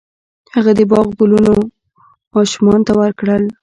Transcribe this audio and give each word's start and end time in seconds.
هغه 0.55 0.71
د 0.77 0.81
باغ 0.91 1.07
ګلونه 1.19 1.51
ماشومانو 2.35 2.85
ته 2.87 2.93
ورکړل. 3.01 3.43